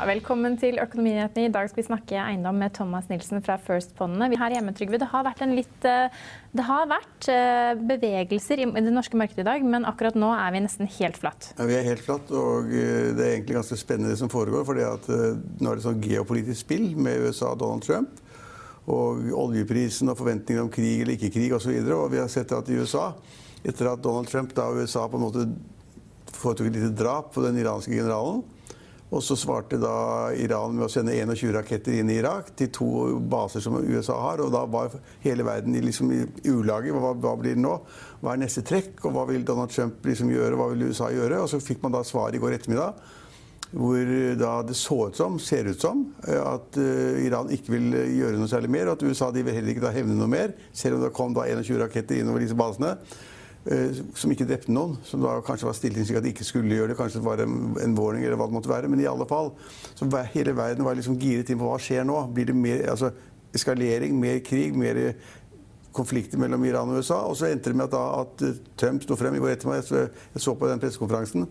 [0.00, 1.50] Velkommen til Økonominyhetene.
[1.50, 4.30] I dag skal vi snakke eiendom med Thomas Nilsen fra First Fondene.
[4.40, 6.14] Her hjemme, Trygve, det har vært, litt, eh,
[6.56, 10.54] det har vært eh, bevegelser i det norske markedet i dag, men akkurat nå er
[10.54, 11.50] vi nesten helt flatt.
[11.58, 14.64] Ja, vi er helt flatt, og eh, det er egentlig ganske spennende det som foregår.
[14.64, 14.86] For nå
[15.74, 18.22] er det sånn geopolitisk spill med USA og Donald Trump.
[18.88, 21.74] Og oljeprisen og forventninger om krig eller ikke krig osv.
[21.74, 23.10] Og, så og vi har sett at i USA,
[23.60, 25.44] etter at Donald Trump da USA på en måte
[26.40, 28.40] foretok et lite drap på den iranske generalen
[29.10, 32.90] og så svarte da Iran med å sende 21 raketter inn i Irak, til to
[33.30, 34.42] baser som USA har.
[34.44, 34.92] Og da var
[35.24, 36.92] hele verden liksom i ulage.
[36.94, 37.72] Hva, hva, blir det nå?
[38.20, 39.00] Hva er neste trekk?
[39.02, 40.58] Og hva vil Donald Trump liksom gjøre?
[40.60, 41.40] Hva vil USA gjøre?
[41.42, 43.02] Og så fikk man da svar i går ettermiddag.
[43.70, 48.38] Hvor da det så ut som, ser ut som at uh, Iran ikke vil gjøre
[48.38, 48.92] noe særlig mer.
[48.92, 51.34] Og at USA de vil heller ikke da hevne noe mer, selv om det kom
[51.34, 52.94] da 21 raketter innover disse basene.
[53.68, 56.46] Eh, som ikke drepte noen, som da kanskje var stilt inn slik at de ikke
[56.48, 56.96] skulle gjøre det.
[56.96, 58.88] Kanskje det var en, warning eller hva det måtte være.
[58.88, 59.52] Men i alle fall,
[59.98, 62.22] så hele verden var liksom giret inn på hva skjer nå.
[62.32, 63.12] Blir det mer altså,
[63.52, 65.02] eskalering, mer krig, mer
[65.92, 67.18] konflikter mellom Iran og USA.
[67.26, 70.10] Og så endte det med at, at eh, Trump sto frem i går ettermiddag.
[70.34, 71.46] Jeg så på den pressekonferansen.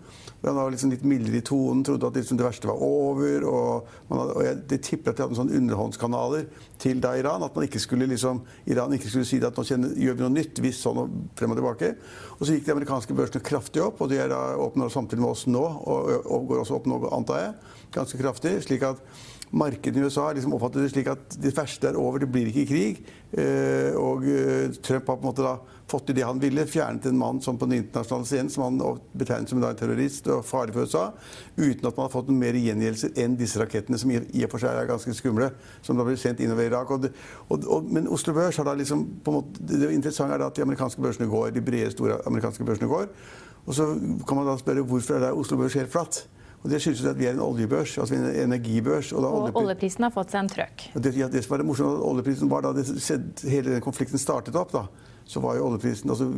[0.46, 3.46] Han var liksom litt mildere i tonen, trodde at liksom det verste var over.
[3.50, 6.48] Og, hadde, og jeg, det tipper at de hadde sånne underhåndskanaler
[6.80, 7.44] til da Iran.
[7.48, 10.36] At man ikke skulle liksom, Iran ikke skulle si at nå kjenner, gjør vi noe
[10.38, 11.92] nytt, hvis sånn og frem og tilbake.
[12.38, 15.34] Og så gikk de amerikanske børsene kraftig opp, og de er da åpner samtidig med
[15.34, 15.66] oss nå.
[15.66, 17.76] Og, og går også opp nå, antar jeg.
[18.00, 18.56] Ganske kraftig.
[18.64, 19.04] slik at
[19.52, 22.68] markedet i USA liksom oppfattet det slik at det verste er over, det blir ikke
[22.70, 23.02] krig.
[23.32, 25.56] Eh, og eh, Trump har på en måte da
[25.90, 29.02] fått til det han ville, fjernet en mann som på den internasjonale scenen som han
[29.18, 31.04] betegnet som en terrorist og farlig for USA,
[31.58, 34.62] uten at man har fått noen mer gjengjeldelser enn disse rakettene, som i og for
[34.62, 35.52] seg er ganske skumle,
[35.86, 36.94] som da blir sendt innover Irak.
[36.94, 37.10] Og
[37.50, 40.50] og, og, men Oslo Børs har da liksom på en måte, Det interessante er da
[40.52, 43.08] at de amerikanske børsene går, de brede, store amerikanske børsene går.
[43.66, 43.86] Og så
[44.28, 46.28] kan man da spørre hvorfor er det Oslo Børs helt flatt?
[46.60, 49.14] Og Det skyldes at vi er en oljebørs, altså en energibørs.
[49.16, 50.90] Og, og oljeprisen har fått seg en trøkk.
[51.00, 52.84] Det, ja, det som var det morsomme, oljeprisen var da det,
[53.48, 54.88] hele den konflikten startet opp, da,
[55.30, 56.32] så var jo oljeprisen altså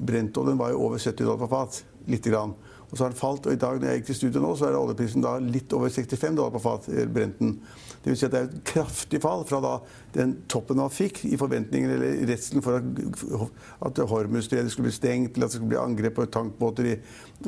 [0.00, 1.82] Brentoljen var jo over 70 dollar på fat.
[2.08, 2.54] Lite grann.
[2.88, 4.70] Og så har den falt, og i dag når jeg gikk til studio nå, så
[4.70, 6.88] er oljeprisen da litt over 65 dollar på fat.
[6.88, 7.58] Eh, Brenten.
[8.00, 9.74] Det vil si at det er et kraftig fall fra da
[10.14, 13.50] den toppen man fikk i forventningen eller redselen for at,
[13.90, 16.96] at Hormuzstredet skulle bli stengt, eller at det skulle bli angrep på tankbåter i,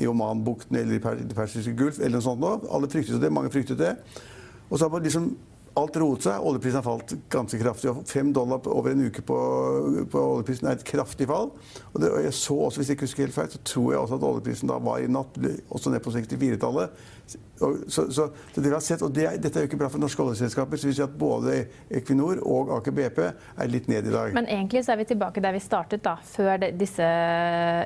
[0.03, 2.45] i Omanbukten eller i Det persiske gulf, eller noe sånt.
[2.45, 2.53] Nå.
[2.69, 3.95] Alle fryktet det, mange fryktet det.
[4.69, 5.33] Og så har man liksom
[5.79, 6.43] Alt roet seg.
[6.43, 7.93] Oljeprisen har falt ganske kraftig.
[8.11, 9.37] Fem dollar over en uke på,
[10.11, 11.53] på oljeprisen er et kraftig fall.
[11.93, 14.03] Og, det, og, jeg så også, hvis jeg ikke husker helt feil, så tror jeg
[14.03, 15.39] også at oljeprisen da var i natt
[15.71, 17.05] også ned på 64-tallet.
[17.31, 18.27] Så, så, så,
[18.57, 20.81] dere har sett, og det, Dette er jo ikke bra for norske oljeselskaper.
[20.81, 21.57] så vi ser at Både
[21.93, 24.35] Equinor og Aker BP er litt ned i dag.
[24.37, 27.05] Men egentlig så er vi tilbake der vi startet, da, før de, disse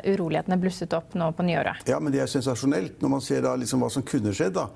[0.07, 1.85] urolighetene blusset opp nå på nyåret.
[1.91, 4.55] Ja, men det er sensasjonelt når man ser da liksom hva som kunne skjedd.
[4.61, 4.69] da.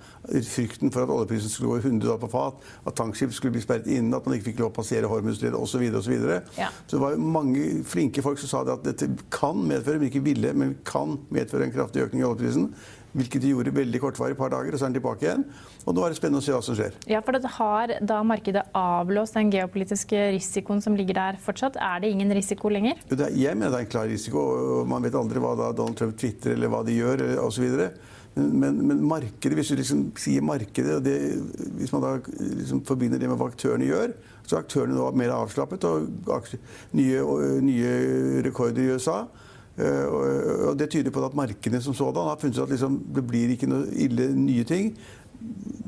[0.49, 3.65] Frykten for at oljeprisen skulle gå i 100 dollar på fat, at tankskip skulle bli
[3.65, 5.87] sperret inne, at man ikke fikk lov å passere Hormuzstredet osv.
[6.03, 6.71] Så, ja.
[6.87, 10.27] så det var mange flinke folk som sa det at dette kan medføre, men ikke
[10.27, 12.73] ville, men kan medføre en kraftig økning i oljeprisen.
[13.17, 15.45] Hvilket de gjorde veldig kortvarig, et par dager, og så er den tilbake igjen.
[15.87, 16.99] Og nå er det spennende å se hva som skjer.
[17.09, 21.79] Ja, for det Har da markedet avblåst den geopolitiske risikoen som ligger der fortsatt?
[21.81, 23.01] Er det ingen risiko lenger?
[23.09, 24.85] jeg mener det er en klar risiko.
[24.87, 27.67] Man vet aldri hva Donald Trump tvitrer eller hva de gjør osv.
[28.39, 31.17] Men, men, men, markedet, hvis du liksom sier markedet, det,
[31.79, 34.15] hvis man da liksom forbinder det med hva aktørene gjør,
[34.45, 36.07] så er aktørene nå mer avslappet og
[36.97, 37.25] nye,
[37.65, 37.93] nye
[38.47, 39.25] rekorder i USA.
[39.79, 43.27] Eh, og det tyder på at markedet som sådan har funnet ut at liksom, det
[43.27, 44.93] blir ikke noe ille nye ting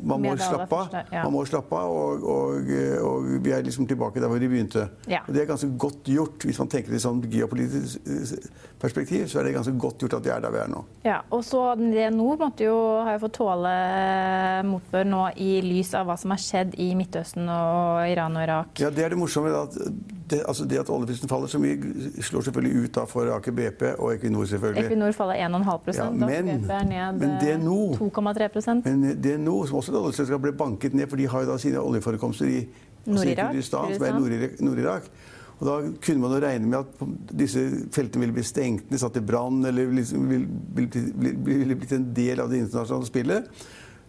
[0.03, 0.79] man må slappe.
[1.13, 1.25] Ja.
[1.27, 2.71] Man må slappe av, og, og,
[3.05, 4.87] og, vi er liksom tilbake der hvor vi begynte.
[5.11, 5.21] Ja.
[5.27, 6.47] Og det er ganske godt gjort.
[6.47, 8.49] Hvis man tenker i sånn geopolitisk eh,
[8.81, 10.85] perspektiv, så er det ganske godt gjort at vi er der vi er nå.
[11.07, 15.93] Ja, og så DNO måtte jo, har jo fått tåle eh, motbør nå i lys
[15.99, 18.73] av hva som har skjedd i Midtøsten og Iran og Irak.
[18.81, 19.53] Ja, det er det morsomme.
[19.61, 19.77] At
[20.31, 21.77] det, altså det at oljeprisen faller så mye,
[22.23, 24.85] slår selvfølgelig ut da for Aker BP og Equinor, selvfølgelig.
[24.85, 29.93] Equinor faller 1,5 ja, men, BP er ned men DNO, 2,3 Men DNO, som også
[29.95, 32.63] et oljeselskap, ble banket ned, for de har jo da sine oljeforekomster i
[33.07, 35.11] Nord-Irak, er Nord-Irak.
[35.61, 37.61] Og Da kunne man jo regne med at disse
[37.93, 42.41] feltene ville bli stengt ned, satt i brann eller liksom ville bli, blitt en del
[42.41, 43.51] av det internasjonale spillet.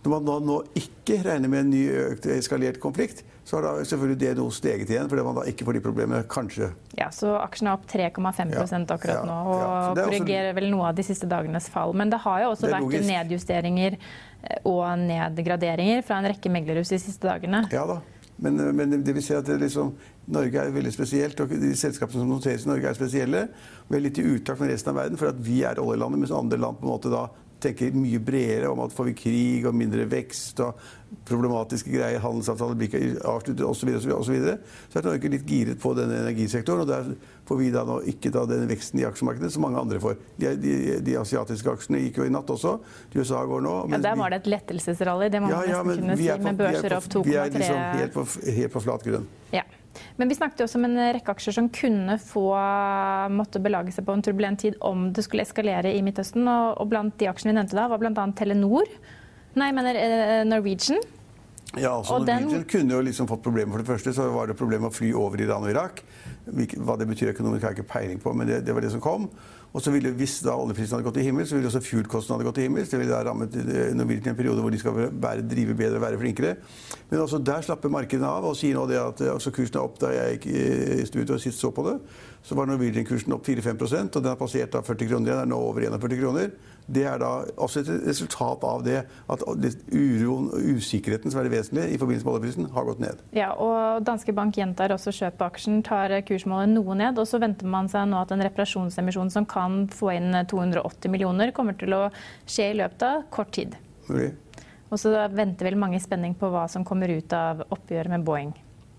[0.02, 3.72] Når man da nå ikke regner med en ny økt eskalert konflikt, så har da
[3.84, 6.70] selvfølgelig det noe steget igjen, fordi man da ikke får de problemene, kanskje.
[6.96, 8.62] Ja, Så aksjen er opp 3,5 ja,
[8.96, 11.92] akkurat nå, og ja, korrigerer vel noe av de siste dagenes fall.
[11.92, 13.10] Men det har jo også vært logisk.
[13.10, 17.66] nedjusteringer eh, og nedgraderinger fra en rekke meglerhus de siste dagene.
[17.76, 18.00] Ja da.
[18.40, 19.92] Men, men det vil si at liksom,
[20.32, 23.46] Norge er veldig spesielt, og de selskapene som noteres i Norge, er spesielle.
[23.90, 26.32] Vi er litt i utakt med resten av verden, for at vi er oljelandet, mens
[26.40, 27.28] andre land på en måte da
[27.62, 30.80] tenker mye bredere om at får vi krig og mindre vekst og
[31.28, 34.58] problematiske greier, handelsavtaler blir ikke avsluttet osv., så, så, videre,
[34.90, 36.86] så er Norge litt giret på denne energisektoren.
[36.86, 37.10] og Der
[37.50, 40.16] får vi da nå ikke da den veksten i aksjemarkedet som mange andre får.
[40.40, 42.78] De, de, de asiatiske aksjene gikk jo i natt også.
[43.12, 43.76] De USA går nå.
[43.92, 46.98] Ja, Der var det et lettelsesrally, det må ja, ja, nesten kunne si, med børser
[46.98, 48.28] opp 2,3 Vi er liksom helt på,
[48.62, 49.30] helt på flat grunn.
[49.52, 49.68] Ja.
[50.20, 52.46] Men vi snakket også om en rekke aksjer som kunne få
[53.34, 56.48] måtte belage seg på en turbulent tid om det skulle eskalere i Midtøsten.
[56.48, 58.28] Og, blant de aksjene vi nevnte da, var bl.a.
[58.38, 58.92] Telenor.
[59.58, 61.02] Nei, jeg mener eh, Norwegian.
[61.80, 62.68] Ja, altså og Norwegian den...
[62.72, 63.76] kunne jo liksom fått problemer.
[63.76, 66.04] For det første så var det problemer med å fly over Iran og Irak.
[66.48, 69.04] Hva det betyr økonomisk, har jeg ikke peiling på, men det, det var det som
[69.04, 69.30] kom.
[69.74, 72.58] Og så ville, Hvis da oljeprisen hadde gått til himmels, så ville også fuel-kostnadene gått
[72.60, 72.90] til himmels.
[72.92, 76.02] Det ville da rammet eh, Norwegian i en periode hvor de skal være, drive bedre
[76.02, 76.56] og være flinkere.
[77.10, 79.86] Men også der slapper markedene av og sier nå det at eh, altså kursen er
[79.86, 81.96] opp da jeg gikk i studio og sist så på det.
[82.44, 85.42] Så var Norwegian-kursen opp 4-5% og den har passert da 40 kroner igjen.
[85.46, 86.52] Er nå over 41 kroner.
[86.92, 87.30] Det er da
[87.62, 88.98] også et resultat av det
[89.32, 93.22] at uroen og usikkerheten som er det vesentlige i forbindelse med oljeprisen, har gått ned.
[93.38, 97.22] Ja, og Danske Bank gjentar også kjøp på aksjen, tar kursmålet noe ned.
[97.22, 99.61] Og så venter man seg nå at en reparasjonsemisjon som kan
[99.92, 102.06] få inn 280 millioner, kommer til å
[102.46, 103.78] skje i løpet av kort tid.
[104.10, 104.32] Mulig.
[104.92, 108.26] Og så venter vel mange i spenning på hva som kommer ut av oppgjøret med
[108.28, 108.52] Boeing.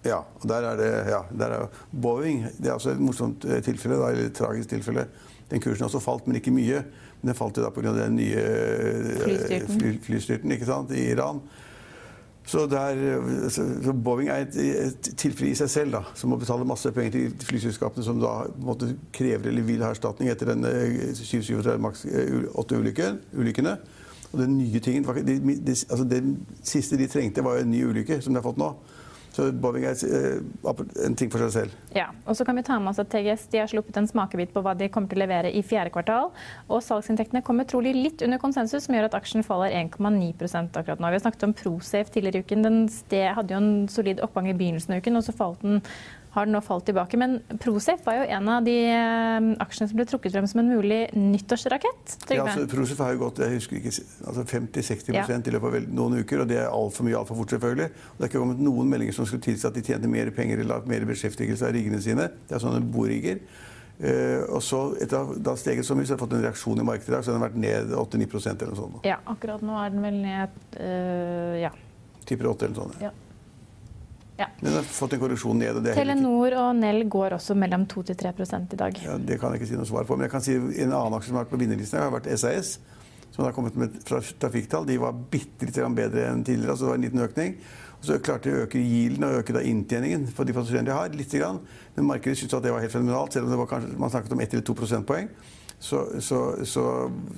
[0.02, 3.60] Ja, og der er det ja, der er Boeing det er altså et morsomt eh,
[3.62, 5.06] tilfelle, da, eller et tragisk tilfelle.
[5.52, 6.80] Den kursen har også falt, men ikke mye.
[7.20, 7.92] Men den falt jo da pga.
[7.94, 10.56] den nye eh, flystyrten, fly, flystyrten
[10.96, 11.42] i Iran.
[12.46, 12.98] Så, der,
[13.54, 17.14] så, Boeing er et, et, tilfelle i seg selv, da, som må betale masse penger
[17.14, 20.66] til flyselskapene som da måtte krever eller vil ha erstatning etter den
[21.14, 23.76] 737 eh, 8-ulykkene.
[24.32, 26.22] Og den nye tingen, det, det, altså det
[26.66, 28.72] siste de trengte, var en ny ulykke, som de har fått nå.
[29.32, 31.76] Så Boeing er eh, en ting for seg selv.
[31.96, 34.62] Ja, og så kan vi ta med oss at TGS har sluppet en smakebit på
[34.64, 36.30] hva de kommer til å levere i fjerde kvartal.
[36.68, 41.12] Og salgsinntektene kommer trolig litt under konsensus, som gjør at aksjen faller 1,9% akkurat nå.
[41.12, 42.66] Vi har snakket om Prosafe tidligere i uken.
[42.68, 42.82] Den
[43.38, 45.80] hadde jo en solid oppgang i begynnelsen av uken, og så falt den
[46.32, 47.18] har den nå falt tilbake.
[47.20, 50.70] Men Prosef var jo en av de eh, aksjene som ble trukket frem som en
[50.72, 52.14] mulig nyttårsrakett.
[52.32, 53.92] Ja, altså, Prosef har jo gått jeg husker ikke,
[54.24, 55.26] altså 50-60 ja.
[55.28, 56.44] i løpet av noen uker.
[56.44, 57.90] og Det er altfor mye altfor fort, selvfølgelig.
[57.92, 60.64] Og det er ikke kommet noen meldinger som skulle tilsi at de tjente mer penger
[60.64, 62.30] eller mer beskjeftigelse av riggene sine.
[62.48, 63.42] Det er sånne borigger.
[64.02, 66.46] Uh, og så, etter at det har steget så mye, så har det fått en
[66.46, 67.26] reaksjon i markedet i dag.
[67.26, 69.04] Så den har vært ned 8-9 eller noe sånt.
[69.06, 71.74] Ja, akkurat nå er den vel ned uh, ja.
[72.24, 73.04] Tipper 8 eller noe sånt.
[73.04, 73.12] Ja.
[74.42, 74.48] Ja.
[74.60, 75.78] Den har fått en korreksjon ned.
[75.78, 78.32] Og Telenor og Nell går også mellom 2-3
[78.74, 78.98] i dag.
[79.04, 80.16] Ja, det kan jeg ikke si noe svar på.
[80.18, 82.74] Men jeg kan si en annen aksje som har vært på vinnerlisten, har vært SAS.
[83.32, 84.84] Som har kommet med trafikktall.
[84.88, 86.74] De var bitte litt bedre enn tidligere.
[86.74, 87.56] altså det var en liten økning.
[88.02, 90.96] Og så klarte de å øke yielden og øke da inntjeningen for de passasjerene de
[90.96, 91.16] har.
[91.16, 91.62] litt grann.
[91.94, 94.34] Men markedet syntes at det var helt fenomenalt, selv om det var kanskje, man snakket
[94.34, 95.28] om 1 eller 2 prosentpoeng.
[95.82, 96.82] Så, så, så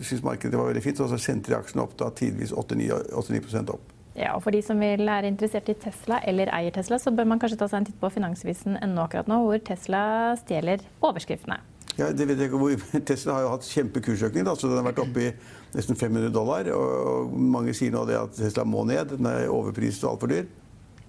[0.01, 3.77] syntes markedet det var veldig fint, og så sendte de aksjene opp da tidvis 8-9%
[3.77, 3.94] opp.
[4.15, 7.27] Ja, og For de som vil er interessert i Tesla eller eier Tesla, så bør
[7.33, 10.03] man kanskje ta seg en titt på Finansvisen ennå akkurat nå, hvor Tesla
[10.39, 11.59] stjeler overskriftene.
[11.99, 12.75] Ja, det vet jeg ikke hvor.
[13.11, 14.47] Tesla har jo hatt kjempekursøkning.
[14.47, 15.31] så Den har vært oppe i
[15.75, 16.71] nesten 500 dollar.
[16.75, 19.17] og Mange sier nå det at Tesla må ned.
[19.19, 20.47] Den er overprist og altfor dyr.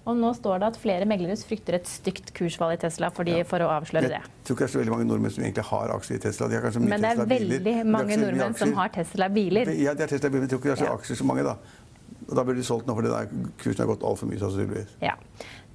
[0.06, 3.46] Og nå står det at flere meglere frykter et stygt kursfall i Tesla fordi, ja.
[3.48, 4.20] for å avsløre det.
[4.22, 6.46] Jeg tror ikke det er så veldig mange nordmenn som egentlig har aksjer i Tesla.
[6.46, 7.24] De har kanskje mye Tesla-biler.
[7.26, 9.72] men det er veldig mange nordmenn som har Tesla-biler.
[9.74, 11.56] Ja, de har Tesla-biler, men jeg tror ikke det er så aksjer så mange, da.
[12.26, 13.12] Da blir de solgt nå, fordi
[13.62, 14.40] kursen har gått altfor mye.
[14.40, 14.96] sannsynligvis.
[15.04, 15.14] Ja.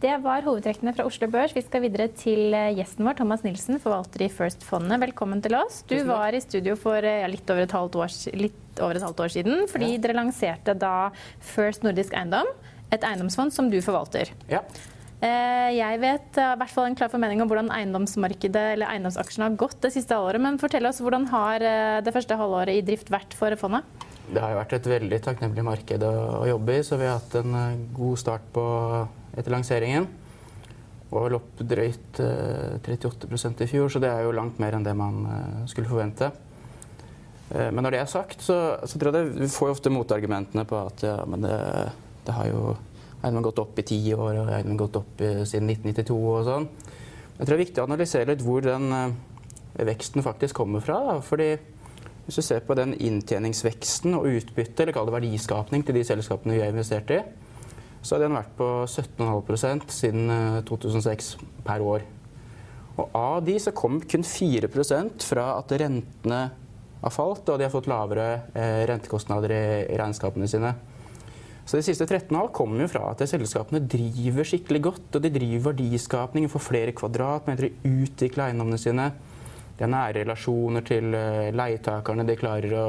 [0.02, 1.52] Det var hovedtrekkene fra Oslo Børs.
[1.54, 4.98] Vi skal videre til eh, gjesten vår, Thomas Nilsen, forvalter i First-fondet.
[5.04, 5.84] Velkommen til oss.
[5.86, 9.06] Du var i studio for eh, ja, litt, over et halvt år, litt over et
[9.06, 10.02] halvt år siden, fordi ja.
[10.02, 11.12] dere lanserte da
[11.54, 12.50] First Nordisk Eiendom,
[12.90, 14.34] et eiendomsfond som du forvalter.
[14.50, 14.64] Ja.
[15.22, 19.60] Eh, jeg vet i hvert fall en klar formening om hvordan eiendomsmarkedet eller eiendomsaksjene har
[19.68, 20.42] gått det siste halvåret.
[20.42, 21.62] Men fortell oss, hvordan har
[22.02, 24.10] det første halvåret i drift vært for fondet?
[24.32, 26.12] Det har jo vært et veldig takknemlig marked å,
[26.48, 27.56] jobbe i, så vi har hatt en
[27.92, 28.64] god start på
[29.36, 30.06] etter lanseringen.
[31.12, 34.86] Og vel opp drøyt 38 eh, i fjor, så det er jo langt mer enn
[34.86, 36.30] det man eh, skulle forvente.
[37.52, 38.56] Eh, men når det er sagt, så,
[38.88, 41.58] så tror jeg det, vi får ofte motargumentene på at ja, men det,
[42.24, 42.64] det har jo
[43.20, 46.70] eiendommen gått opp i ti år, og eiendommen gått opp i, siden 1992 og sånn.
[47.36, 48.88] Jeg tror det er viktig å analysere litt hvor den
[49.92, 51.02] veksten faktisk kommer fra.
[51.10, 51.20] Da.
[51.26, 51.52] Fordi
[52.32, 56.56] hvis du ser på den inntjeningsveksten og utbytte, eller kall det verdiskapning til de selskapene
[56.56, 57.18] vi har investert i,
[58.00, 60.32] så har den vært på 17,5% siden
[60.70, 62.06] 2006 eh, per år.
[62.96, 66.40] Og av de så kom kun 4% fra at rentene
[67.02, 69.66] har falt, og de har fått lavere eh, rentekostnader i,
[70.00, 70.72] regnskapene sine.
[71.68, 75.20] Så De siste 13 år kommer jo fra at selskapene driver skikkelig godt.
[75.20, 79.12] og De driver verdiskapning, får flere kvadratmeter, utvikler eiendommene sine.
[79.82, 82.28] De har nære relasjoner til eh, leietakerne.
[82.30, 82.86] De klarer å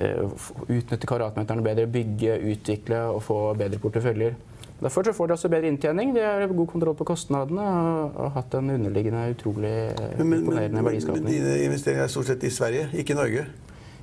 [0.00, 0.28] Eh,
[0.68, 4.36] utnytte kvadratmeterne bedre, bygge, utvikle og få bedre porteføljer.
[4.80, 6.14] Derfor får de også bedre inntjening.
[6.16, 11.26] De har god kontroll på kostnadene og har hatt en underliggende utrolig eh, imponerende verdiskapning.
[11.26, 13.44] Men dine investeringer er stort sett i Sverige, ikke i Norge?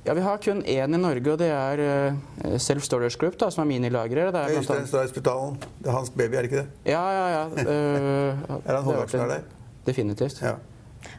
[0.06, 1.82] Ja, Vi har kun én i Norge, og det er
[2.62, 4.30] Self Storage Group, da, som er minilagre.
[4.32, 6.68] Det er Øystein spitalen, Det er hans baby, er det ikke det?
[6.86, 7.44] Ja, ja, ja.
[7.58, 9.42] Uh, er han hovedaksjonær der?
[9.84, 10.38] Definitivt.
[10.42, 10.54] Ja.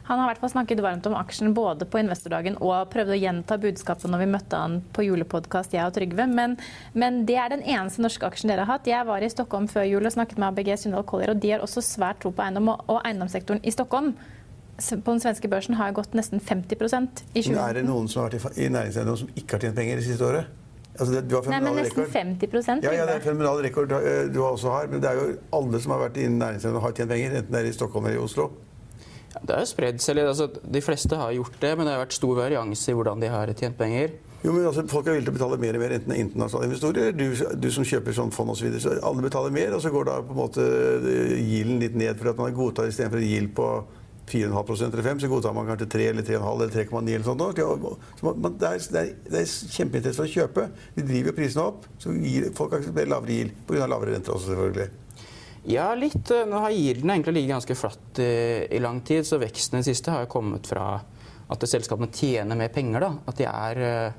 [0.08, 3.20] Han har i hvert fall snakket varmt om aksjen både på investordagen og prøvde å
[3.20, 6.26] gjenta budskapet når vi møtte han på julepodkast, jeg og Trygve.
[6.30, 6.56] Men,
[6.92, 8.90] men, det er den eneste norske aksjen dere har hatt.
[8.90, 11.64] Jeg var i Stockholm før jul og snakket med ABG Sundal Collier, og de har
[11.64, 12.72] også svært tro på eiendom.
[12.76, 14.14] Og eiendomssektoren i Stockholm
[14.80, 18.32] på den svenske børsen har gått nesten 50% i 20 Er det noen som har
[18.32, 20.56] vært i næringseiendom som ikke har tjent penger det siste året?
[21.00, 23.92] Altså det, Nei, men nesten 50 Ja, ja, det er fenomenal rekord
[24.34, 24.88] du også har.
[24.90, 27.36] Men det er jo alle som har vært innen næringseiendom, har tjent penger.
[27.38, 28.50] Enten det er i Stockholm eller i Oslo.
[29.38, 30.30] Det har spredd seg litt.
[30.30, 33.30] Altså, de fleste har gjort det, men det har vært stor varianse i hvordan de
[33.30, 34.16] har tjent penger.
[34.40, 37.14] Jo, men altså, Folk er villige til å betale mer og mer, enten internasjonale investorer,
[37.14, 37.26] du,
[37.60, 38.62] du som kjøper sånn fond osv.
[38.62, 40.66] Så, videre, så alle betaler mer, og så går da på en måte
[41.36, 43.70] gilden litt ned for at man godtar istedenfor gild på
[44.30, 47.42] 4,5% eller 5 så godtar man kanskje 3 eller 3,5 eller 3,9 eller sånt.
[48.20, 50.66] Så man, det, er, det, er, det er kjempeinteresse for å kjøpe.
[50.96, 53.88] De driver jo prisene opp, så gir folk aksepterer lavere gild pga.
[53.90, 54.88] lavere renter også, selvfølgelig.
[55.68, 56.30] Ja, litt.
[56.48, 58.32] Nå har Yielden egentlig ligget ganske flatt i,
[58.70, 60.94] i, lang tid, så veksten i det siste har kommet fra
[61.50, 63.04] at selskapene tjener mer penger.
[63.04, 63.10] Da.
[63.28, 64.18] At de er eh,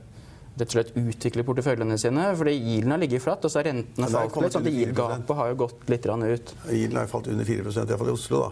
[0.60, 2.28] rett og slett utvikler porteføljene sine.
[2.38, 4.58] fordi Yielden har ligget flatt, og så har rentene ja, falt litt.
[4.58, 6.54] sånn at Yield-gapet har jo gått litt ut.
[6.70, 8.44] Yielden har falt under 4% iallfall i Oslo.
[8.44, 8.52] da.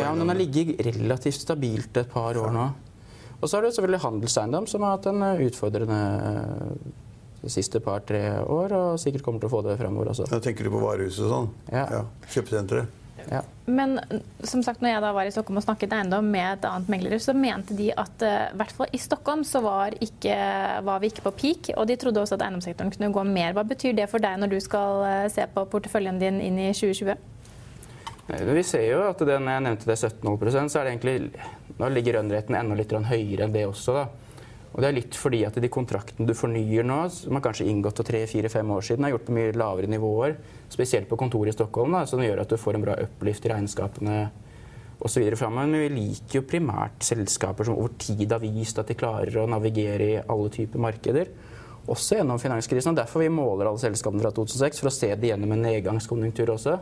[0.00, 2.66] ja, men den har ligget relativt stabilt et par år nå.
[3.42, 6.02] Og så har du selvfølgelig handelseiendom, som har hatt en eh, utfordrende
[7.42, 10.28] de siste par-tre år, og sikkert kommer til å få det fremover også.
[10.30, 11.48] Da tenker du på varehuset og sånn?
[11.72, 11.86] Ja.
[11.90, 12.02] ja.
[12.30, 12.98] Kjøpesenteret?
[13.30, 13.42] Ja.
[13.64, 14.00] Men
[14.42, 17.18] som sagt, når jeg da var i Stockholm og snakket eiendom med et annet megler,
[17.22, 20.36] så mente de at eh, i hvert fall i Stockholm så var, ikke,
[20.86, 23.54] var, vi ikke på peak, og de trodde også at eiendomssektoren kunne gå mer.
[23.56, 26.72] Hva betyr det for deg når du skal eh, se på porteføljen din inn i
[26.74, 27.28] 2020?
[28.32, 31.16] Vi ser jo at den jeg nevnte det 17,5% så er det egentlig
[31.80, 33.94] Nå ligger rønnretten enda litt høyere enn det også.
[33.96, 34.04] da.
[34.72, 37.98] Og det er litt fordi at de kontraktene du fornyer nå, som har kanskje inngått
[38.00, 40.38] for tre-fire-fem år siden, er gjort på mye lavere nivåer,
[40.72, 43.52] spesielt på kontoret i Stockholm, da, som gjør at du får en bra uplift i
[43.52, 44.16] regnskapene
[45.04, 45.26] osv.
[45.36, 45.68] framover.
[45.68, 49.48] Men vi liker jo primært selskaper som over tid har vist at de klarer å
[49.50, 51.32] navigere i alle typer markeder.
[51.90, 52.94] Også gjennom finanskrisen.
[52.94, 56.54] og Derfor vi måler alle selskapene fra 2006, for å se det gjennom en nedgangskonjunktur
[56.54, 56.78] også.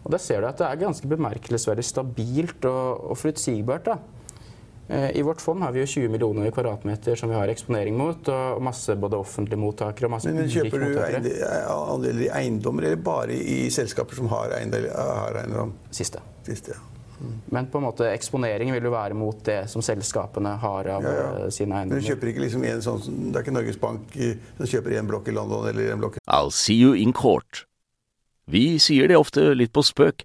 [0.00, 3.90] Og Der ser du at det er ganske bemerkelsesverdig stabilt og, og forutsigbart.
[3.90, 4.19] da.
[4.90, 8.28] Eh, I vårt fond har vi jo 20 millioner kvadratmeter som vi har eksponering mot,
[8.28, 10.86] og masse både offentlige mottakere og masse Men, men Kjøper du
[11.70, 15.76] andeler i eiendommer, eller bare i selskaper som har eiendom?
[15.94, 16.22] Siste.
[16.46, 16.80] Siste ja.
[17.20, 17.34] Mm.
[17.52, 21.14] Men på en måte eksponeringen vil jo være mot det som selskapene har av ja,
[21.14, 21.30] ja.
[21.44, 22.00] Eh, sine eiendommer.
[22.00, 25.10] Men du kjøper ikke liksom en sånn, Det er ikke Norges Bank som kjøper en
[25.12, 27.66] blokk i London eller en blokk I'll see you in court.
[28.50, 30.24] Vi sier det ofte litt på spøk,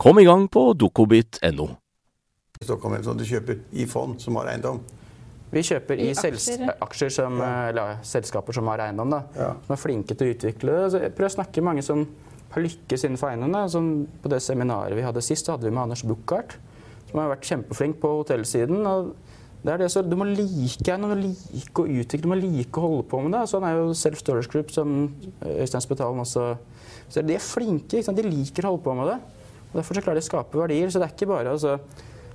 [0.00, 1.68] Kom i gang på dokobit.no.
[2.62, 4.80] I Stockholm sånn, du kjøper i fond som har eiendom.
[5.52, 6.74] Vi kjøper i, I aksjer, sels- ja.
[6.86, 9.50] aksjer som, eller, selskaper som har eiendom, da, Ja.
[9.66, 11.00] som er flinke til å utvikle det.
[11.02, 12.06] Jeg prøver å snakke med mange som
[12.54, 14.06] har lykkes innenfor eiendom.
[14.22, 16.56] På det seminaret vi hadde sist, så hadde vi med Anders Buchardt,
[17.10, 18.86] som har vært kjempeflink på hotellsiden.
[18.86, 19.14] Og
[19.62, 22.40] det er det, så du må like eiendom, du må like å utvikle, du må
[22.40, 23.44] like å holde på med det.
[23.50, 25.12] Så han er jo Self Storage Group, som
[25.44, 26.56] Øystein Spetalen også
[27.12, 28.16] Så de er flinke, ikke sant?
[28.16, 29.20] de liker å holde på med det.
[29.72, 30.90] Og Derfor så klarer de å skape verdier.
[30.92, 31.78] Så det er ikke bare altså,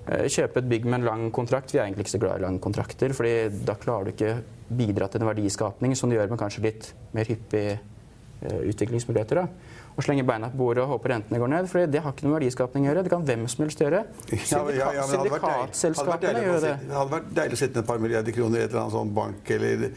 [0.08, 1.74] eh, kjøpe et bygg med en lang kontrakt.
[1.74, 5.08] Vi er egentlig ikke så glad i lange kontrakter, fordi da klarer du ikke bidra
[5.08, 9.44] til en verdiskapning som du gjør med kanskje litt mer hyppige eh, utviklingsmuligheter.
[9.44, 9.76] Da.
[9.98, 11.70] Og slenge beina på bordet og håpe rentene går ned.
[11.70, 13.04] For det har ikke noe verdiskapning å gjøre.
[13.06, 14.04] Det kan hvem som helst gjøre.
[14.34, 16.76] Ja, vært Syndikatselskapene gjør det.
[16.84, 18.98] Det hadde vært deilig å sette ned et par milliarder kroner i et eller annet
[18.98, 19.88] sånn bank eller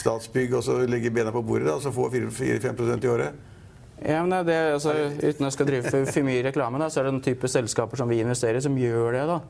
[0.00, 3.46] Statsbygg, og så legge beina på bordet da, og så få 4-5% i året.
[4.06, 7.00] Ja, men det er, altså, uten å skal drive for, for mye reklame, da, så
[7.02, 9.26] er det den type selskaper som vi investerer i, som gjør det.
[9.28, 9.40] da.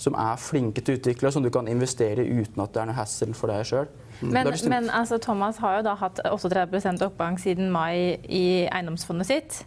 [0.00, 2.80] Som er flinke til å utvikle, og som du kan investere i uten at det
[2.80, 3.90] er noe hassle for deg sjøl.
[4.22, 9.60] Men, men altså, Thomas har jo da hatt 38% oppgang siden mai i eiendomsfondet sitt.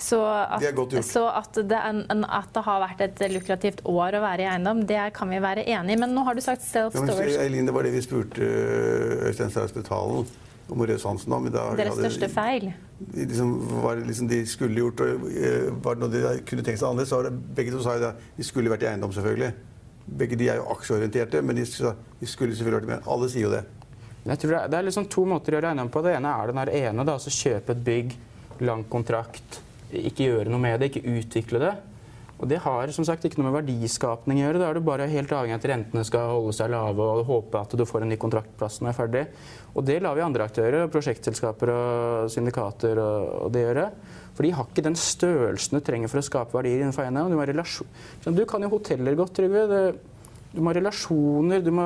[0.00, 0.64] Så at,
[1.06, 4.48] så at det, er en- at det har vært et lukrativt år å være i
[4.50, 6.00] eiendom, det kan vi være enig i.
[6.00, 7.36] Men nå har du sagt self-storage.
[7.44, 10.26] Eileen, det var det vi spurte øh, Øystein Strauss Betalen
[10.68, 11.76] og Moreus Hansen da, i dag.
[11.76, 12.72] Deres Hadde- største feil.
[12.98, 13.52] de liksom,
[13.82, 16.88] var det liksom de skulle gjort, og eh, var det noe de kunne tenkt seg
[16.88, 18.12] annerledes, så var det begge to sa jo det.
[18.38, 19.52] De skulle vært i eiendom, selvfølgelig.
[20.20, 23.08] Begge de er jo aksjeorienterte, men de, de skulle selvfølgelig vært med.
[23.08, 23.64] Alle sier jo det.
[24.24, 26.02] Jeg tror det er, liksom to måter å gjøre eiendom på.
[26.04, 28.14] Det ene er den ene, da, altså kjøpe et bygg,
[28.64, 29.60] lang kontrakt,
[29.92, 31.74] ikke gjøre noe med det, ikke utvikle det.
[32.42, 34.60] Og det har som sagt ikke noe med verdiskapning å gjøre.
[34.60, 37.60] Da er du bare helt avhengig av at rentene skal holde seg lave og håpe
[37.60, 39.24] at du får en ny kontraktplass når du er ferdig.
[39.74, 43.86] Og det lar vi andre aktører, prosjektselskaper og syndikater og, og det gjøre.
[44.34, 47.30] For de har ikke den størrelsen du trenger for å skape verdier innenfor eiendom.
[47.30, 49.94] Du, du kan jo hoteller godt, Trygve.
[50.54, 51.84] Du må ha relasjoner, du må,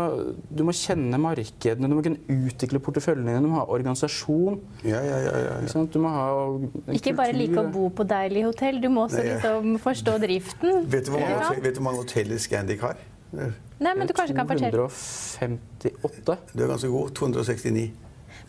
[0.52, 4.58] du må kjenne markedene, du må kunne utvikle porteføljene dine, du må ha organisasjon.
[4.84, 5.94] Ja, ja, ja, ja, Ikke, sant?
[5.94, 9.24] Du må ha en Ikke bare like å bo på deilig hotell, du må også
[9.24, 10.82] liksom forstå driften.
[10.92, 11.46] Vet du hvor mange, Ja.
[11.48, 13.00] hotell- vet du hvor mange hoteller Scandic har?
[13.32, 14.70] Nei, men du kanskje kan fortelle.
[14.72, 16.38] 258.
[16.54, 17.14] Du er ganske god.
[17.14, 17.90] 269.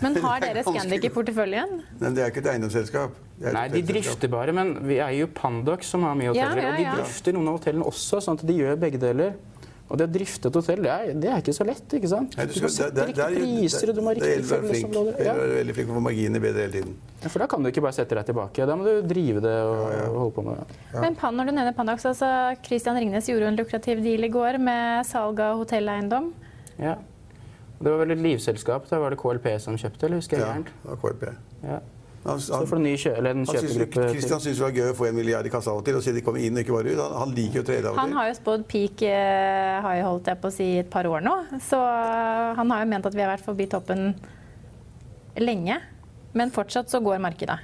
[0.01, 1.81] Men har er dere Scandic i porteføljen?
[1.99, 3.15] Nei, det er ikke et eiendomsselskap.
[3.39, 6.71] Nei, de drifter bare, men vi eier jo Pandox, som har mye Ja, ja, ja,
[6.71, 9.33] Og de drifter noen av hotellene også, sånn at de gjør begge deler.
[9.89, 12.35] Og det å drifte et hotell, det er, det er ikke så lett, ikke sant?
[12.37, 14.57] Nei, du, skal- må sette der- riktige der- priser, du må ha der- riktige der
[14.59, 15.33] er du Ja.
[15.33, 16.93] er veldig flink på å få marginene bedre hele tiden.
[17.23, 18.67] Ja, for da kan du ikke bare sette deg tilbake.
[18.67, 21.01] Da må du drive det og, og holde på med det.
[21.01, 24.29] Men Pan, når du nevner Pandax, altså Christian Ringnes gjorde jo en lukrativ deal i
[24.29, 26.33] går med salg av hotelleiendom.
[26.77, 26.95] Ja.
[27.81, 28.87] Det var vel et livselskap.
[28.89, 30.65] Da var det KLP som kjøpte, eller husker jeg Ja, gærent?
[30.65, 31.35] det var KLP.
[31.63, 31.79] Ja.
[32.25, 34.07] Han, Så han, får du ny kjø eller en han synes, kjøpegruppe.
[34.11, 36.03] Christian syns det var gøy å få en milliard i kassa av og til og
[36.03, 36.99] si de kommer inn og ikke bare ut.
[36.99, 38.01] Han, han liker jo å trade av og til.
[38.01, 41.07] Han har jo spådd peak high, har jeg holdt jeg på å si, et par
[41.07, 41.37] år nå.
[41.69, 44.11] Så eh, han har jo ment at vi har vært forbi toppen
[45.39, 45.79] lenge.
[46.35, 47.57] Men fortsatt så går markedet.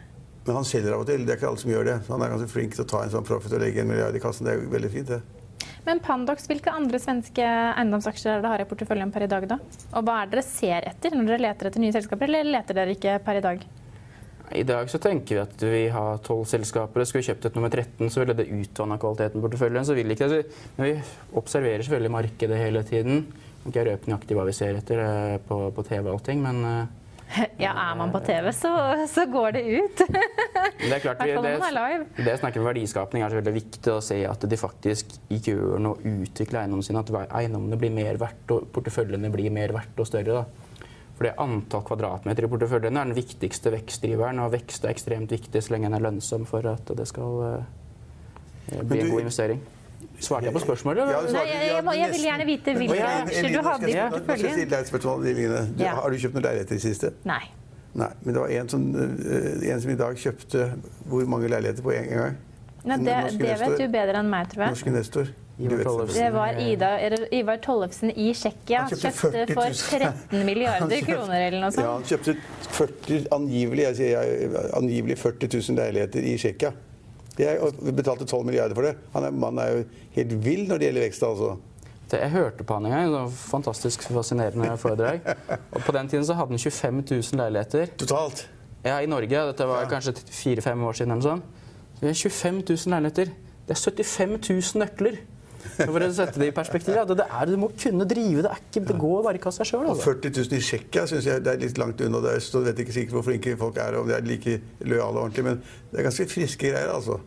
[0.46, 1.26] Men han selger av og til.
[1.26, 2.00] Det er ikke alle som gjør det.
[2.08, 4.22] Han er ganske flink til å ta en sånn profit og legge en milliard i
[4.22, 4.48] kassen.
[4.48, 5.22] Det er jo veldig fint, det.
[5.86, 9.46] Men Pandox, hvilke andre svenske eiendomsaksjer er det dere har i porteføljen per i dag,
[9.50, 9.60] da?
[9.94, 12.78] Og hva er det dere ser etter når dere leter etter nye selskaper, eller leter
[12.78, 13.66] dere ikke per i dag?
[14.52, 17.02] I dag så tenker vi at vi har tolv selskaper.
[17.02, 19.88] og Skulle vi kjøpt et nummer 13, så ville det utvanna kvaliteten på porteføljen.
[19.88, 20.44] Så vil ikke det.
[20.78, 20.94] Men vi
[21.42, 23.26] observerer selvfølgelig markedet hele tiden.
[23.64, 26.62] Kan Ikke røpe nøyaktig hva vi ser etter eh, på, på TV og allting, men
[26.70, 27.02] eh,
[27.64, 28.70] Ja, er man på TV, så,
[29.10, 30.04] så går det ut.
[30.06, 34.20] det er klart vi, det, det snakker om verdiskapning, er så veldig viktig å se
[34.30, 37.02] at de faktisk gjør noe, utvikler eiendommene sine.
[37.02, 40.44] At eiendommene blir mer verdt, og porteføljene blir mer verdt og større.
[40.44, 40.65] da.
[41.16, 45.62] For det antall kvadratmeter i porteføljen er den viktigste vekstdriveren, og vekst er ekstremt viktig
[45.64, 49.62] så lenge den er lønnsom for at det skal eh, bli du- en god investering.
[50.20, 51.08] Svarte jeg på spørsmålet?
[51.12, 54.60] Ja, Nei, jeg, jeg, må- jeg vil gjerne vite hvilke aksjer du hadde i porteføljen.
[55.80, 55.94] Ja.
[55.96, 57.12] Har du kjøpt noen leiligheter i det siste?
[57.26, 57.42] Nei.
[57.96, 58.10] Nei.
[58.24, 60.66] Men det var en som, øh, en som i dag kjøpte
[61.08, 62.38] hvor mange leiligheter på en gang?
[62.86, 64.76] Nei, det, det vet du bedre enn meg, tror jeg.
[64.76, 65.32] Norske Nestor.
[65.58, 66.90] Det var Ida,
[67.32, 68.82] Ivar Tollefsen i Tsjekkia.
[68.92, 71.88] Kjøpte Kjøpte for 13 milliarder kroner eller noe Ja, sånt.
[71.88, 72.34] han kjøpte
[72.76, 76.74] 40, angivelig, jeg sier jeg, angivelig 40 000 leiligheter i Tsjekkia.
[77.40, 78.96] Jeg betalte 12 milliarder for det.
[79.14, 79.86] Han er, mannen er jo
[80.18, 81.24] helt vill når det gjelder vekst.
[81.24, 81.56] altså.
[82.12, 83.06] Det- Jeg hørte på han en gang.
[83.06, 85.22] Det var fantastisk fascinerende foredrag.
[85.72, 87.88] Og på den tiden så hadde han 25 000 leiligheter.
[87.98, 88.48] Totalt.
[88.86, 89.30] Ja, i Norge.
[89.48, 89.88] Dette var Ja.
[89.90, 91.42] kanskje fire-fem år siden eller sånn.
[91.42, 92.02] sånt.
[92.02, 93.26] Det er 25 000 leiligheter.
[93.68, 94.38] Det er 75
[94.76, 95.18] 000 nøkler.
[95.76, 97.04] Så For å sette det i perspektiv, Ja.
[97.06, 98.42] det er, du må kunne drive.
[98.46, 99.86] Det, er ikke, det går bare ikke av seg sjøl.
[99.92, 100.06] Altså.
[100.14, 102.22] 40 000 i Tsjekkia syns jeg det er litt langt unna.
[102.24, 105.18] Det er jeg vet ikke sikkert hvor flinke folk er, om de er like lojale
[105.18, 107.20] og ordentlige, men det er ganske friske greier, altså.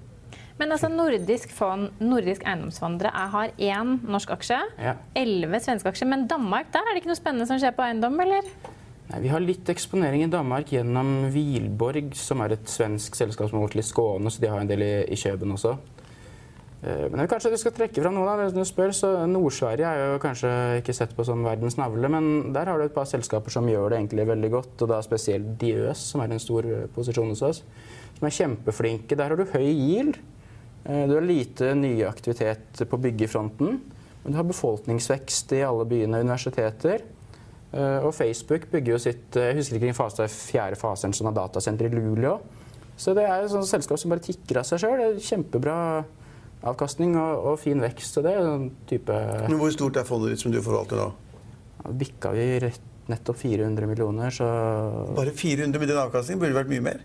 [0.58, 4.94] Men altså, nordisk, fond, nordisk eiendomsfond, dere er- har én norsk aksje, Ja.
[5.14, 6.08] elleve svenske aksjer.
[6.08, 8.42] Men Danmark, der er det ikke noe spennende som skjer på eiendom, eller?
[9.10, 13.60] Nei, vi har litt eksponering i Danmark gjennom Hvilborg, som er et svensk selskap som
[13.60, 15.78] har gått til Skåne, så de har en del i, i Kjøben også.
[16.82, 18.26] Eh, Men kanskje du skal trekke fram noe.
[18.26, 22.08] da, hvis du spør, så Nord-Sverige er jo kanskje ikke sett på som verdens navle,
[22.08, 24.82] men der har du et par selskaper som gjør det egentlig veldig godt.
[24.82, 27.62] og da Spesielt Diøs, som er en stor eh, posisjon hos oss,
[28.18, 29.16] som er kjempeflinke.
[29.16, 30.18] Der har du høy yield.
[30.86, 33.80] Eh, Du har lite ny aktivitet på byggefronten.
[34.24, 37.02] Men du har befolkningsvekst i alle byene og universiteter.
[37.72, 41.12] Og Facebook bygger jo sitt Jeg husker ikke hvilken fase det er fjerde fase en
[41.12, 42.38] sånn datasenter i Luleå.
[42.96, 45.18] Så det er et sånt selskap som bare tikker av seg sjøl.
[45.20, 45.76] Kjempebra
[46.66, 48.16] avkastning og, og fin vekst.
[48.18, 49.14] Så det er en type
[49.48, 51.10] Men hvor stort er fondet ditt som du forvalter da?
[51.94, 54.48] Bikka vi rett, nettopp 400 millioner, så
[55.16, 56.98] Bare 400 med den avkastningen burde vært mye mer.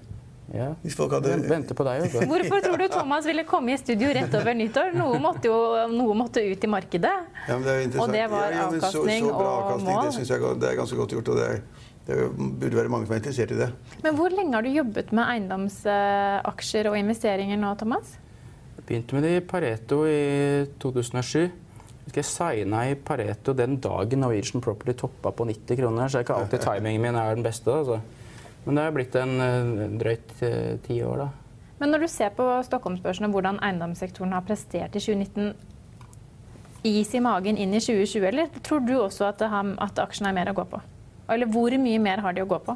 [0.53, 0.71] ja.
[0.83, 2.25] Hvis folk hadde Vent- Venter på deg, også.
[2.33, 4.91] Hvorfor tror du Thomas ville komme i studio rett over nyttår?
[4.97, 5.59] Noe måtte jo
[5.93, 7.13] noe måtte ut i markedet.
[7.47, 8.01] Ja, men det er jo.
[8.03, 10.03] Og det var ja, avkastning så, så bra og avkastning, mål.
[10.09, 11.31] Det synes jeg det er ganske godt gjort.
[11.31, 11.63] og det, er,
[12.09, 12.19] det
[12.59, 13.69] burde være mange som er interessert i det.
[14.03, 18.17] Men hvor lenge har du jobbet med eiendomsaksjer og investeringer nå, Thomas?
[18.87, 21.51] Begynte med det i Pareto i 2007.
[22.13, 26.27] Jeg signa i Pareto den dagen Norwegian Property toppa på 90 kroner, så det er
[26.27, 27.71] ikke alltid timingen min er den beste.
[27.71, 28.01] Altså.
[28.65, 31.29] Men det har blitt en eh, drøyt eh, ti år, da.
[31.79, 35.53] Men når du ser på Stockholmsbørsen og hvordan eiendomssektoren har prestert i 2019,
[36.83, 40.37] is i magen inn i 2020, eller tror du også at, har, at aksjene er
[40.37, 40.79] mer å gå på?
[41.31, 42.75] Eller hvor mye mer har de å gå på?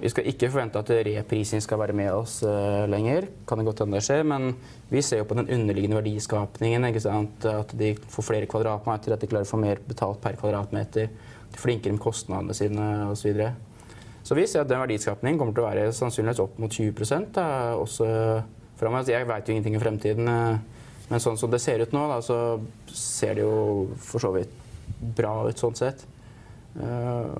[0.00, 3.28] Vi skal ikke forvente at reprising skal være med oss uh, lenger.
[3.46, 4.50] Kan det godt hende det skjer, men
[4.90, 6.88] vi ser jo på den underliggende verdiskapningen.
[6.90, 7.46] Ikke sant?
[7.46, 11.08] At de får flere kvadratmeter, at de klarer å få mer betalt per kvadratmeter.
[11.54, 13.38] De er flinkere med kostnadene sine osv.
[13.38, 13.52] Så,
[14.26, 17.46] så vi ser at den verdiskapningen kommer til å være sannsynligvis opp mot 20 da,
[17.78, 18.10] også
[18.80, 19.14] framover.
[19.14, 22.18] Jeg vet jo ingenting om fremtiden, eh, men sånn som det ser ut nå, da,
[22.24, 22.58] så
[22.90, 24.62] ser det jo for så vidt
[25.14, 26.02] bra ut sånn sett.
[26.80, 27.34] Eh,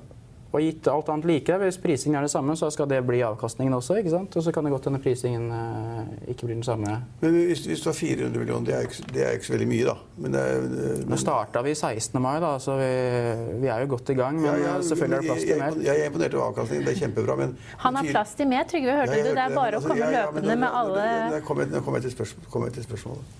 [0.53, 3.73] og gitt alt annet like, hvis prisingen er det samme, så skal det bli avkastningen
[3.75, 3.97] også.
[3.99, 4.35] ikke sant?
[4.39, 6.93] Og så kan det godt hende prisingen eh, ikke blir den samme.
[7.19, 9.67] Men hvis, hvis du har 400 millioner, det er, ikke, det er ikke så veldig
[9.73, 9.95] mye, da.
[10.23, 10.69] Men det er,
[11.01, 12.21] Nå men, starta vi 16.
[12.23, 12.89] mai, da, så vi,
[13.65, 14.39] vi er jo godt i gang.
[14.39, 15.75] Men Ja, ja, eh, selvfølgelig er det plass til mer.
[15.75, 16.87] Jeg, jeg er imponert over avkastningen.
[16.87, 17.37] Det er kjempebra.
[17.43, 19.31] Men Han har plass til mer, Trygve, hørte Ja, du?
[19.35, 21.05] Det er bare altså, å komme ja, ja, løpende med alle
[21.35, 23.39] Nå kommer jeg, til kommer spørsmål, kommer jeg til spørsmålet.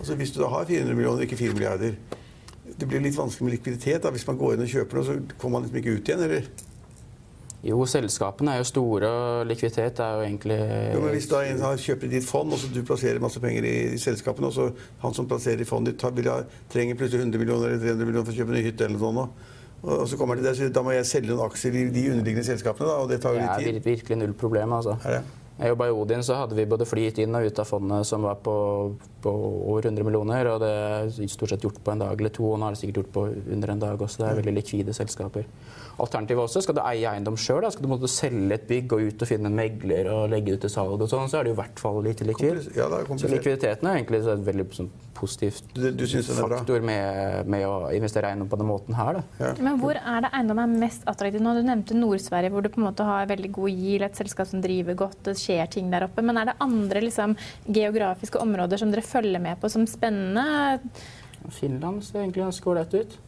[0.00, 1.94] Altså, hvis du da har 400 millioner, ikke 4 milliarder
[2.76, 4.02] Det blir litt vanskelig med likviditet.
[4.04, 4.10] da.
[4.12, 6.48] Hvis man går inn og kjøper noe, så kommer man liksom ikke ut igjen, eller?
[7.66, 10.58] Jo, selskapene er jo store, og likviditet er jo egentlig
[10.92, 13.66] Jo, men Hvis da en har kjøper ditt fond, og så du plasserer masse penger
[13.66, 14.68] i, i selskapene, og så
[15.02, 18.28] han som plasserer i fondet ditt, vil ha, trenger plutselig 100 millioner eller 300 millioner
[18.28, 19.48] for å kjøpe ny hytte eller noe sånt,
[19.82, 21.80] og, og så kommer han til deg og sier da må jeg selge noen aksjer
[21.80, 23.72] i de underliggende selskapene, da, og det tar jo litt tid.
[23.72, 24.76] Det er virkelig null problem.
[24.78, 24.98] altså.
[25.02, 25.45] Er det?
[25.56, 28.26] Jeg jobba i Odin, så hadde vi både flyt inn og ut av fondet som
[28.26, 28.56] var på,
[29.24, 30.50] på over 100 millioner.
[30.52, 32.80] Og det er stort sett gjort på en dag eller to, og nå er det
[32.82, 33.24] sikkert gjort på
[33.56, 34.20] under en dag også.
[34.20, 35.48] Det er veldig likvide selskaper.
[35.96, 39.24] Alternativet også, skal du eie eiendom sjøl, skal du måtte selge et bygg og ut
[39.24, 41.54] og finne en megler og legge det ut til salg og sånn, så er det
[41.54, 42.60] i hvert fall lite likvid.
[42.76, 48.28] Ja, Så likviditeten er egentlig et veldig sånn, positivt er faktor med, med å investere
[48.28, 49.20] i eiendom på den måten her.
[49.20, 49.52] Da.
[49.64, 51.56] Men hvor er det eiendom er mest attraktiv nå?
[51.56, 54.64] Du nevnte Nord-Sverige, hvor du på en måte har veldig god GIL, et selskap som
[54.64, 56.24] driver godt, det skjer ting der oppe.
[56.24, 60.80] Men er det andre liksom, geografiske områder som dere følger med på som spennende?
[61.54, 63.18] Finland ser egentlig ganske ålreit ut.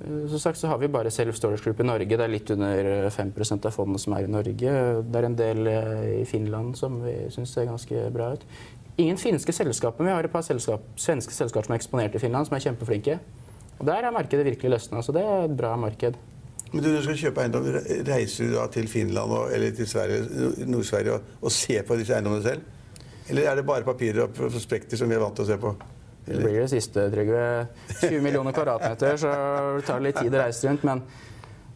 [0.00, 2.16] Eh, Som sagt så har vi bare Self Storage Group i Norge.
[2.16, 4.74] Det er litt under 5% av fondet som er i Norge.
[5.02, 8.44] Det er en del eh, i Finland som vi syns ser ganske bra ut.
[8.96, 12.22] Ingen finske selskaper, men vi har et par selskap, svenske selskaper som er eksponert i
[12.22, 13.18] Finland, som er kjempeflinke.
[13.76, 16.16] Og Der er markedet virkelig løsna, så det er et bra marked.
[16.72, 17.66] Men du, når du skal kjøpe eiendom,
[18.08, 22.42] reiser du da til Finland og, eller til Nord-Sverige og, og ser på disse eiendommene
[22.42, 22.64] selv?
[23.28, 25.74] Eller er det bare papirer og prospekter som vi er vant til å se på?
[26.26, 27.42] Det blir det siste, Trygve.
[28.00, 29.32] 20 millioner kvadratmeter, så
[29.76, 30.86] det tar litt tid å reise rundt.
[30.88, 31.02] Men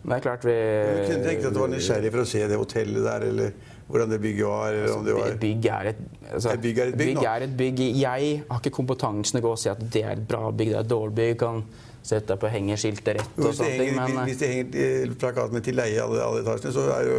[0.03, 2.59] det er klart vi Du kunne tenkt at du var nysgjerrig for å se det
[2.59, 3.53] hotellet der, eller
[3.91, 4.79] hvordan det bygget var?
[4.95, 5.37] om det var...
[5.41, 6.01] Bygg er et,
[6.33, 7.27] altså, Et bygg er et bygg nå.
[7.35, 7.85] er et bygg.
[8.01, 10.73] Jeg har ikke kompetansen til å gå og si at det er et bra bygg,
[10.73, 11.39] det er et dårlig bygg.
[11.41, 11.63] Kan
[12.01, 13.97] sette deg på hengeskiltet rett og sånne ting.
[13.99, 17.09] Men hvis det henger eh, plakat med 'til leie' i alle, alle etasjene, så er
[17.11, 17.19] jo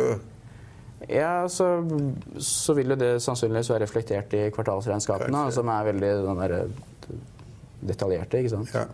[1.10, 1.67] ja, så,
[2.38, 6.53] så vil jo det sannsynligvis være reflektert i kvartalsregnskapene, som er veldig der,
[7.81, 8.38] detaljerte.
[8.38, 8.73] ikke sant?
[8.75, 8.86] ja.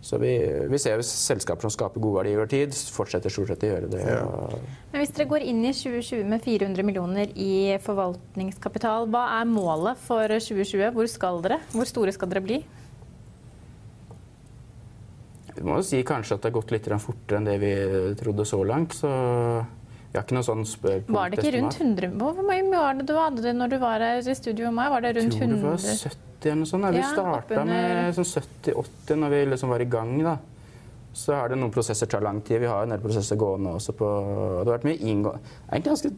[0.00, 0.32] Så vi,
[0.72, 3.90] vi ser jo selskaper som skaper god verdi over tid, fortsetter stort sett å gjøre
[3.92, 4.00] det.
[4.00, 4.24] Ja.
[4.92, 10.00] Men hvis dere går inn i 2020 med 400 millioner i forvaltningskapital, hva er målet
[10.06, 10.94] for 2020?
[10.96, 11.60] Hvor skal dere?
[11.74, 12.62] Hvor store skal dere bli?
[15.50, 17.74] Vi må jo si kanskje at det har gått litt fortere enn det vi
[18.16, 18.96] trodde så langt.
[18.96, 19.10] Så
[20.10, 22.14] vi har ikke noe sånn Var det ikke rundt 100?
[22.18, 24.88] Hvor mye var det du hadde det når du var her i studio med meg?
[24.90, 26.86] Var det rundt Jeg tror det var 70 eller noe sånt.
[26.88, 30.16] Ja, Vi starta med sånn 70-80 når vi liksom var i gang.
[30.26, 30.34] da.
[31.14, 32.58] Så er det noen prosesser tar lang tid.
[32.64, 35.36] Vi har en del prosesser gående også på Det har vært mye inngå...
[35.68, 36.12] Egentlig ganske,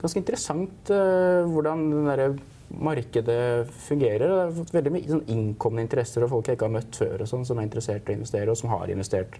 [0.00, 2.30] ganske interessant uh, hvordan den derre
[2.72, 4.24] markedet fungerer.
[4.24, 7.18] Det har fått veldig mye sånn innkomne interesser og folk jeg ikke har møtt før,
[7.20, 9.36] og sånn, som er interessert i å investere, og som har investert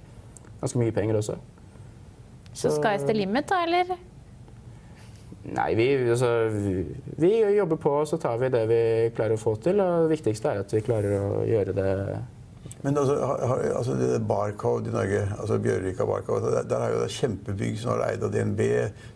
[0.61, 1.41] ganske mye penger også.
[2.53, 3.97] Så sky's the limit, da, eller?
[5.43, 6.29] Nei, vi, altså,
[7.19, 8.83] vi, jobber på, og så tar vi det vi
[9.17, 9.81] klarer å få til.
[9.83, 11.89] Og det viktigste er at vi klarer å gjøre det
[12.83, 13.17] Men altså,
[13.79, 18.05] altså Barcode i Norge, altså Bjørvika Barcode, der, der er jo det kjempebygg som er
[18.13, 18.63] eid av DNB,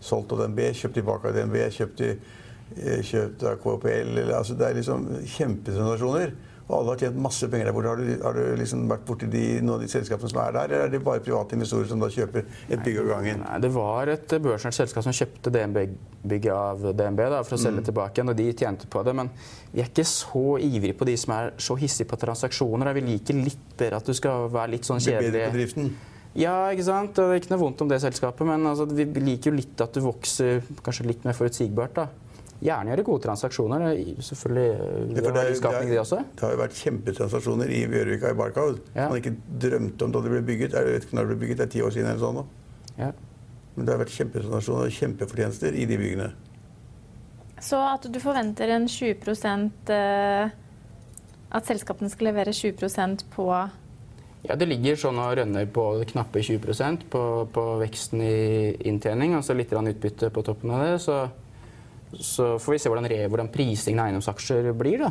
[0.01, 2.13] solgt av DNB, kjøpt tilbake av DNB, kjøpt, i,
[2.77, 4.13] eh, kjøpt av KPL.
[4.17, 6.35] Eller, altså det er liksom kjempetransaksjoner.
[6.67, 7.91] Og alle har tjent masse penger der borte.
[7.93, 10.65] Har du, har du liksom vært borti de, noen av de selskapene som er der,
[10.73, 12.43] eller er det bare private investorer som da kjøper
[12.75, 13.45] et bygg av gangen?
[13.45, 17.85] Nei, Det var et børsnært selskap som kjøpte DNB-bygget av DNB da, for å selge
[17.87, 19.15] tilbake igjen, og de tjente på det.
[19.15, 19.31] Men
[19.71, 22.93] vi er ikke så ivrige på de som er så hissige på transaksjoner.
[22.99, 25.55] Vi liker litt bedre at du skal være litt sånn Blir bedre på kjedelig.
[25.61, 25.91] driften?
[26.37, 27.15] Ja, ikke sant?
[27.17, 29.95] Det er ikke noe vondt om det selskapet, men altså, vi liker jo litt at
[29.97, 31.95] du vokser kanskje litt mer forutsigbart.
[32.03, 32.09] da.
[32.65, 33.83] Gjerne gjøre gode transaksjoner.
[33.85, 36.19] Det er Selvfølgelig Ja, det er det er- verdiskapning, også.
[36.35, 38.81] Det har jo vært kjempetransaksjoner i Bjørvika i Barcode.
[38.95, 39.09] Ja.
[39.09, 40.73] Man ikke drømte om da det ble bygget.
[40.73, 42.47] Jeg vet ikke når det ble bygget, det er ti år siden eller sånn.
[42.99, 43.13] Ja.
[43.77, 46.33] Men det har vært kjempetransaksjoner og kjempefortjenester i de byggene.
[47.61, 50.51] Så at du forventer en 20 eh,
[51.53, 53.47] At selskapene skal levere 20% på
[54.47, 59.57] Ja, Det ligger sånn og rønner på knappe 20 på, på veksten i inntjening, altså
[59.57, 61.01] litt utbytte på toppen av det.
[61.03, 61.29] Så,
[62.21, 65.07] så får vi se hvordan, hvordan prisingen av eiendomsaksjer blir.
[65.07, 65.11] da.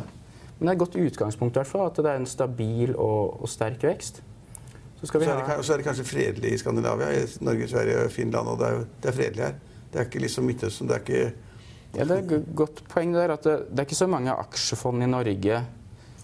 [0.56, 3.42] Men det er et godt utgangspunkt i hvert fall, at det er en stabil og,
[3.42, 4.22] og sterk vekst.
[4.96, 7.10] Så Så er, det, så er det kanskje fredelig i Skandinavia.
[7.12, 8.48] I Norge, Sverige og Finland.
[8.48, 9.58] Og det er, det er fredelig her.
[9.92, 10.88] Det er ikke liksom Midtøsten.
[10.88, 11.32] Det er ikke
[11.96, 15.04] Ja, det er et godt poeng der, at det, det er ikke så mange aksjefond
[15.04, 15.60] i Norge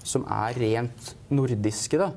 [0.03, 2.01] som er rent nordiske.
[2.01, 2.11] da.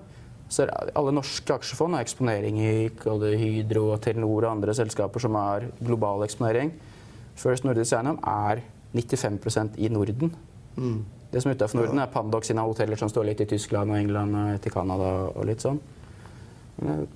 [0.49, 6.23] Så alle norske aksjefond har eksponering i Hydro, Telenor og andre selskaper som har global
[6.25, 6.73] eksponering.
[7.35, 8.61] First Nordisk Eiendom er
[8.95, 10.31] 95% i Norden.
[11.31, 13.97] Det som er utenfor Norden, er Pandox sine hoteller som står litt i Tyskland og
[13.99, 15.79] England og til Canada og litt sånn.
[16.79, 17.07] Men jeg-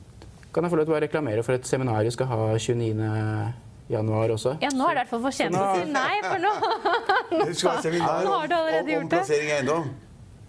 [0.54, 3.54] kan jeg få lov til å reklamere for et seminar vi skal ha 29.
[3.90, 4.58] januar også?
[4.62, 6.52] Ja, nå er det i hvert fall for sent å si nei, for nå
[7.32, 9.18] Nå har du allerede om, om gjort det.
[9.20, 9.90] plassering av eiendom.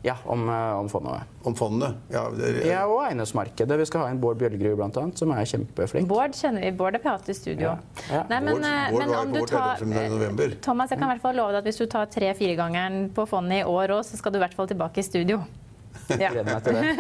[0.03, 1.21] Ja, om, eh, om fondet.
[1.43, 1.95] Om fondene.
[2.09, 3.79] Ja, det, Ja, og eiendomsmarkedet.
[3.79, 6.09] Vi skal ha en Bård Bjølgerud annet, som er kjempeflink.
[6.09, 6.73] Bård kjenner vi.
[6.73, 7.67] Bård er pratet i studio.
[7.69, 7.77] Ja.
[8.09, 8.25] Ja.
[8.31, 10.57] Nei, men, Bård, eh, Bård men var om på du tar i november.
[10.65, 13.61] Thomas, jeg kan i hvert fall love deg at hvis du tar tre-firegangeren på fondet
[13.61, 15.43] i år òg, så skal du i hvert fall tilbake i studio.
[16.19, 16.31] Ja.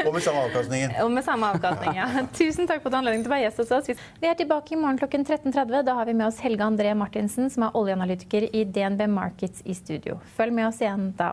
[0.07, 0.93] Og med samme avkastningen.
[1.03, 2.07] Og med samme avkastning, ja.
[2.39, 4.05] Tusen takk for at du har anledning til å være gjest hos oss.
[4.23, 5.83] Vi er tilbake i morgen klokken 13.30.
[5.89, 9.75] Da har vi med oss Helge André Martinsen, som er oljeanalytiker i DNB Markets i
[9.75, 10.21] studio.
[10.37, 11.33] Følg med oss igjen da.